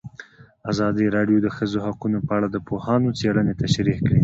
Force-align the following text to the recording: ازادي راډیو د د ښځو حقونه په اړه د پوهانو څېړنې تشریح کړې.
ازادي 0.71 1.05
راډیو 1.15 1.37
د 1.41 1.43
د 1.45 1.47
ښځو 1.55 1.77
حقونه 1.85 2.17
په 2.27 2.31
اړه 2.37 2.47
د 2.51 2.57
پوهانو 2.67 3.15
څېړنې 3.19 3.53
تشریح 3.63 3.97
کړې. 4.07 4.19